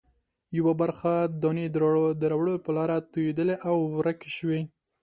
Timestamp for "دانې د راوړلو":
1.41-2.55